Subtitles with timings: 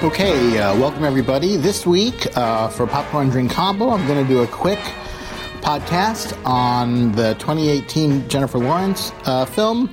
[0.00, 1.56] Okay, uh, welcome everybody.
[1.56, 4.78] This week uh, for Popcorn Drink Combo, I'm going to do a quick
[5.60, 9.90] podcast on the 2018 Jennifer Lawrence uh, film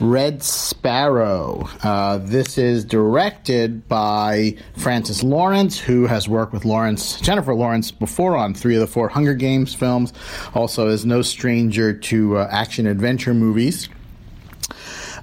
[0.00, 1.68] Red Sparrow.
[1.82, 8.34] Uh, this is directed by Francis Lawrence, who has worked with Lawrence, Jennifer Lawrence before
[8.34, 10.14] on three of the four Hunger Games films.
[10.54, 13.90] Also, is no stranger to uh, action adventure movies.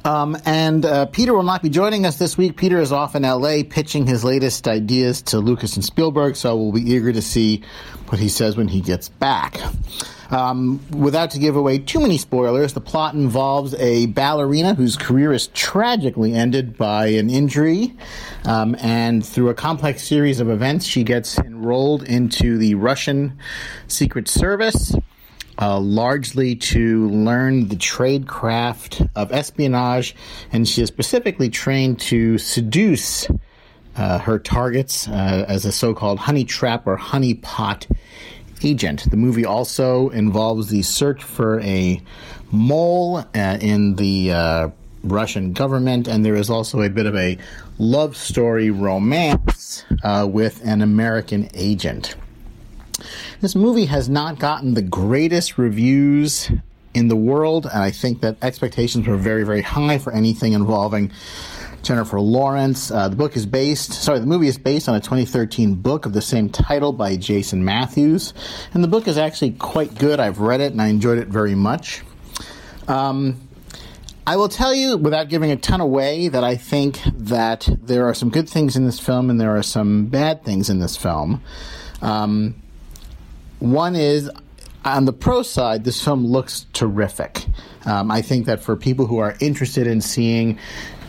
[0.05, 2.55] Um, and uh, Peter will not be joining us this week.
[2.55, 6.71] Peter is off in LA pitching his latest ideas to Lucas and Spielberg, so we'll
[6.71, 7.63] be eager to see
[8.07, 9.59] what he says when he gets back.
[10.31, 15.33] Um, without to give away too many spoilers, the plot involves a ballerina whose career
[15.33, 17.95] is tragically ended by an injury,
[18.45, 23.39] um, and through a complex series of events, she gets enrolled into the Russian
[23.87, 24.95] Secret Service
[25.59, 30.15] uh, largely to learn the trade craft of espionage,
[30.51, 33.27] and she is specifically trained to seduce
[33.95, 37.85] uh, her targets uh, as a so called honey trap or honey pot
[38.63, 39.09] agent.
[39.09, 42.01] The movie also involves the search for a
[42.51, 44.69] mole uh, in the uh,
[45.03, 47.37] Russian government, and there is also a bit of a
[47.77, 52.15] love story romance uh, with an American agent.
[53.41, 56.51] This movie has not gotten the greatest reviews
[56.93, 61.13] in the world, and I think that expectations were very, very high for anything involving
[61.81, 62.91] Jennifer Lawrence.
[62.91, 66.11] Uh, the book is based, sorry, the movie is based on a 2013 book of
[66.11, 68.33] the same title by Jason Matthews,
[68.73, 70.19] and the book is actually quite good.
[70.19, 72.03] I've read it and I enjoyed it very much.
[72.89, 73.39] Um,
[74.27, 78.13] I will tell you, without giving a ton away, that I think that there are
[78.13, 81.41] some good things in this film and there are some bad things in this film.
[82.01, 82.55] Um,
[83.59, 84.29] one is
[84.85, 87.45] on the pro side, this film looks terrific.
[87.85, 90.57] Um, I think that for people who are interested in seeing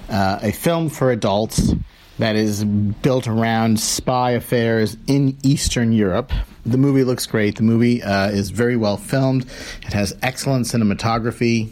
[0.08, 1.72] uh, a film for adults
[2.18, 6.32] that is built around spy affairs in Eastern Europe,
[6.66, 7.56] the movie looks great.
[7.56, 9.46] The movie uh, is very well filmed.
[9.86, 11.70] It has excellent cinematography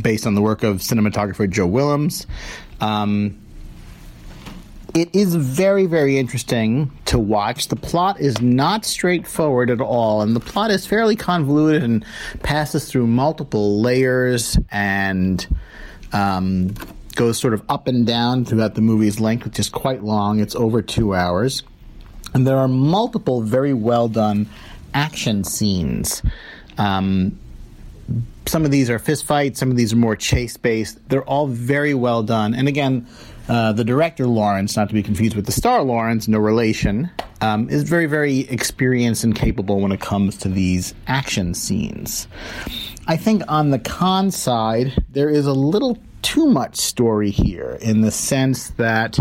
[0.00, 2.26] based on the work of cinematographer Jo Willems.
[2.80, 3.38] Um,
[4.96, 7.68] it is very, very interesting to watch.
[7.68, 12.02] The plot is not straightforward at all, and the plot is fairly convoluted and
[12.42, 15.46] passes through multiple layers and
[16.14, 16.72] um,
[17.14, 20.40] goes sort of up and down throughout the movie's length, which is quite long.
[20.40, 21.62] It's over two hours.
[22.32, 24.48] And there are multiple very well done
[24.94, 26.22] action scenes.
[26.78, 27.38] Um,
[28.56, 31.06] some of these are fistfights, some of these are more chase based.
[31.10, 32.54] They're all very well done.
[32.54, 33.06] And again,
[33.50, 37.10] uh, the director Lawrence, not to be confused with the star Lawrence, no relation,
[37.42, 42.28] um, is very, very experienced and capable when it comes to these action scenes.
[43.06, 48.00] I think on the con side, there is a little too much story here in
[48.00, 49.18] the sense that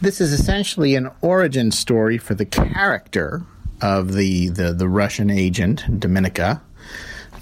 [0.00, 3.42] this is essentially an origin story for the character
[3.82, 6.62] of the, the, the Russian agent, Dominika.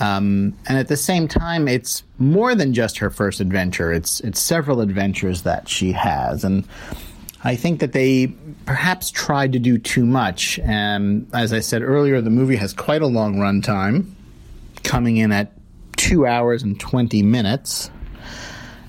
[0.01, 3.93] Um, and at the same time, it's more than just her first adventure.
[3.93, 6.65] It's it's several adventures that she has, and
[7.45, 8.35] I think that they
[8.67, 10.59] perhaps tried to do too much.
[10.61, 14.11] And as I said earlier, the movie has quite a long runtime,
[14.83, 15.53] coming in at
[15.97, 17.91] two hours and twenty minutes.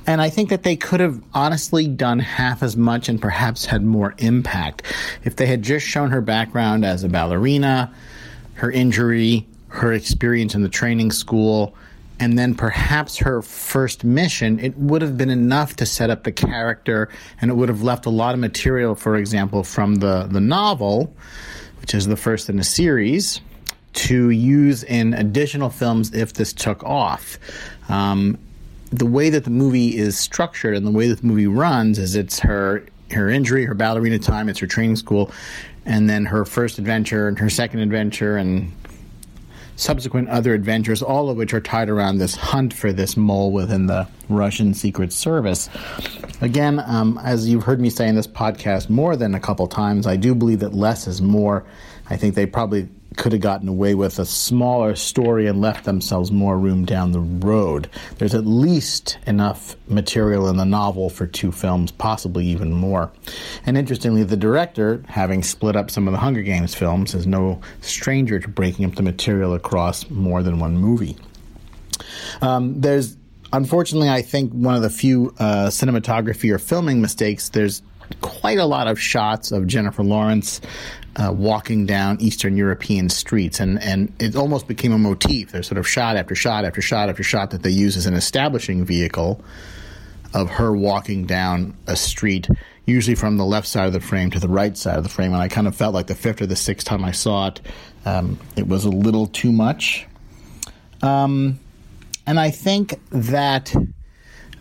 [0.05, 3.83] And I think that they could have honestly done half as much and perhaps had
[3.83, 4.83] more impact
[5.23, 7.93] if they had just shown her background as a ballerina,
[8.55, 11.75] her injury, her experience in the training school,
[12.19, 16.31] and then perhaps her first mission, it would have been enough to set up the
[16.31, 17.09] character
[17.41, 21.11] and it would have left a lot of material, for example, from the, the novel,
[21.81, 23.41] which is the first in a series,
[23.93, 27.39] to use in additional films if this took off.
[27.89, 28.37] Um,
[28.91, 32.15] the way that the movie is structured and the way that the movie runs is
[32.15, 35.31] it's her her injury, her ballerina time, it's her training school,
[35.85, 38.71] and then her first adventure and her second adventure and
[39.75, 43.87] subsequent other adventures, all of which are tied around this hunt for this mole within
[43.87, 45.69] the Russian Secret Service.
[46.41, 50.07] Again, um, as you've heard me say in this podcast more than a couple times,
[50.07, 51.65] I do believe that less is more.
[52.09, 56.31] I think they probably could have gotten away with a smaller story and left themselves
[56.31, 57.89] more room down the road.
[58.17, 63.11] There's at least enough material in the novel for two films, possibly even more.
[63.65, 67.61] And interestingly, the director, having split up some of the Hunger Games films, is no
[67.81, 71.17] stranger to breaking up the material across more than one movie.
[72.41, 73.17] Um, there's
[73.53, 77.49] unfortunately, I think one of the few uh, cinematography or filming mistakes.
[77.49, 77.81] There's
[78.21, 80.61] quite a lot of shots of Jennifer Lawrence
[81.15, 85.51] uh, walking down Eastern European streets, and and it almost became a motif.
[85.51, 88.13] There's sort of shot after shot after shot after shot that they use as an
[88.13, 89.43] establishing vehicle
[90.33, 92.47] of her walking down a street
[92.85, 95.33] usually from the left side of the frame to the right side of the frame.
[95.33, 97.61] And I kind of felt like the fifth or the sixth time I saw it,
[98.05, 100.05] um, it was a little too much.
[101.01, 101.59] Um,
[102.25, 103.73] and I think that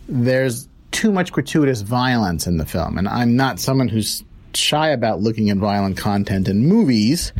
[0.07, 0.67] there's
[1.03, 2.97] too much gratuitous violence in the film.
[2.97, 4.23] And I'm not someone who's
[4.53, 7.33] shy about looking at violent content in movies,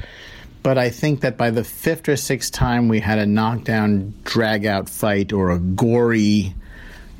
[0.63, 4.65] but I think that by the fifth or sixth time we had a knockdown, drag
[4.65, 6.53] out fight or a gory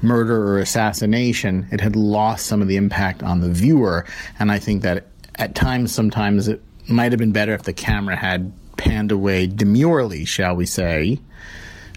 [0.02, 4.06] murder or assassination, it had lost some of the impact on the viewer.
[4.38, 8.18] And I think that at times, sometimes it might have been better if the camera
[8.18, 11.22] had panned away demurely, shall we say,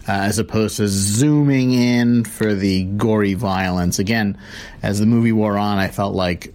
[0.06, 3.98] as opposed to zooming in for the gory violence.
[3.98, 4.38] Again,
[4.82, 6.54] as the movie wore on, I felt like,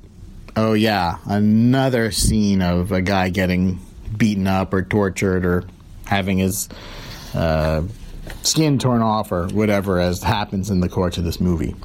[0.56, 3.80] oh yeah, another scene of a guy getting
[4.15, 5.63] beaten up or tortured or
[6.06, 6.69] having his
[7.33, 7.83] uh,
[8.44, 11.75] skin torn off or whatever, as happens in the course of this movie.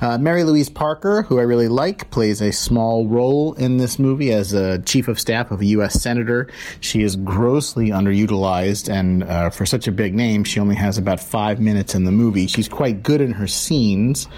[0.00, 4.32] Uh, Mary Louise Parker, who I really like, plays a small role in this movie
[4.32, 6.00] as a chief of staff of a U.S.
[6.00, 6.48] senator.
[6.80, 11.20] She is grossly underutilized, and uh, for such a big name, she only has about
[11.20, 12.46] five minutes in the movie.
[12.46, 14.28] She's quite good in her scenes.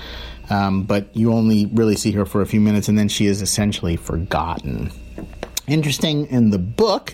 [0.48, 3.42] Um, but you only really see her for a few minutes, and then she is
[3.42, 4.92] essentially forgotten.
[5.66, 7.12] Interesting in the book,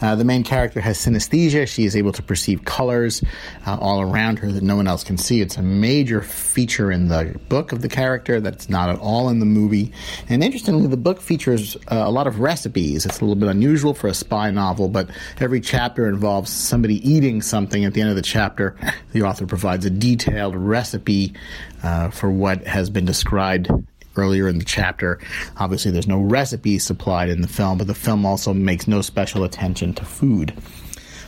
[0.00, 1.68] uh, the main character has synesthesia.
[1.68, 3.22] She is able to perceive colors
[3.66, 5.42] uh, all around her that no one else can see.
[5.42, 9.38] It's a major feature in the book of the character that's not at all in
[9.38, 9.92] the movie.
[10.30, 13.04] And interestingly, the book features uh, a lot of recipes.
[13.04, 17.42] It's a little bit unusual for a spy novel, but every chapter involves somebody eating
[17.42, 17.84] something.
[17.84, 18.76] At the end of the chapter,
[19.12, 21.34] the author provides a detailed recipe
[21.82, 23.68] uh, for what has been described
[24.16, 25.18] earlier in the chapter.
[25.56, 29.44] Obviously, there's no recipe supplied in the film, but the film also makes no special
[29.44, 30.54] attention to food.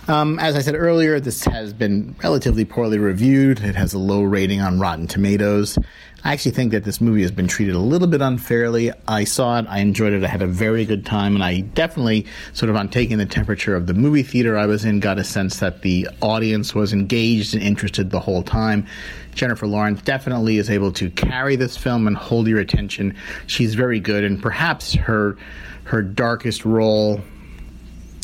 [0.09, 3.61] Um, as I said earlier, this has been relatively poorly reviewed.
[3.61, 5.79] It has a low rating on Rotten Tomatoes.
[6.25, 8.91] I actually think that this movie has been treated a little bit unfairly.
[9.07, 12.27] I saw it, I enjoyed it, I had a very good time, and I definitely,
[12.53, 15.25] sort of on taking the temperature of the movie theater I was in, got a
[15.25, 18.87] sense that the audience was engaged and interested the whole time.
[19.35, 23.17] Jennifer Lawrence definitely is able to carry this film and hold your attention.
[23.47, 25.37] She's very good, and perhaps her
[25.85, 27.21] her darkest role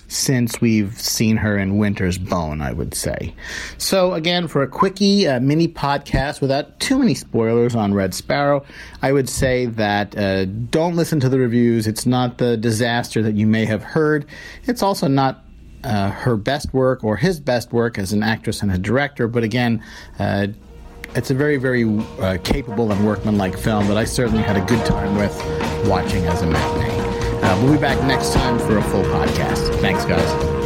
[0.08, 3.34] since we've seen her in Winter's Bone, I would say.
[3.76, 8.64] So, again, for a quickie uh, mini podcast without too many spoilers on Red Sparrow,
[9.02, 11.86] I would say that uh, don't listen to the reviews.
[11.86, 14.26] It's not the disaster that you may have heard.
[14.66, 15.44] It's also not
[15.84, 19.44] uh, her best work or his best work as an actress and a director, but
[19.44, 19.84] again,
[20.18, 20.48] uh,
[21.14, 21.84] it's a very, very
[22.20, 25.34] uh, capable and workmanlike film that I certainly had a good time with
[25.88, 27.07] watching as a matinee.
[27.42, 29.80] Uh, we'll be back next time for a full podcast.
[29.80, 30.57] Thanks, guys.